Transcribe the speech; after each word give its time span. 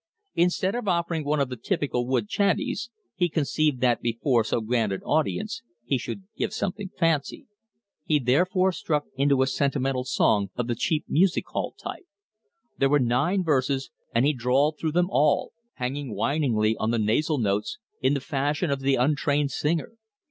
Instead 0.33 0.73
of 0.73 0.87
offering 0.87 1.23
one 1.23 1.39
of 1.39 1.49
the 1.49 1.55
typical 1.55 2.07
woods 2.07 2.27
chanteys, 2.27 2.89
he 3.13 3.29
conceived 3.29 3.81
that 3.81 4.01
before 4.01 4.43
so 4.43 4.59
grand 4.59 4.91
an 4.91 5.03
audience 5.03 5.61
he 5.85 5.95
should 5.95 6.23
give 6.35 6.51
something 6.51 6.89
fancy. 6.97 7.45
He 8.03 8.17
therefore 8.17 8.71
struck 8.71 9.05
into 9.15 9.43
a 9.43 9.45
sentimental 9.45 10.03
song 10.03 10.49
of 10.55 10.65
the 10.65 10.73
cheap 10.73 11.05
music 11.07 11.45
hall 11.49 11.75
type. 11.77 12.07
There 12.79 12.89
were 12.89 12.97
nine 12.97 13.43
verses, 13.43 13.91
and 14.11 14.25
he 14.25 14.33
drawled 14.33 14.79
through 14.79 14.93
them 14.93 15.11
all, 15.11 15.53
hanging 15.75 16.15
whiningly 16.15 16.75
on 16.77 16.89
the 16.89 16.97
nasal 16.97 17.37
notes 17.37 17.77
in 18.01 18.15
the 18.15 18.21
fashion 18.21 18.71
of 18.71 18.79
the 18.79 18.95
untrained 18.95 19.51
singer. 19.51 19.97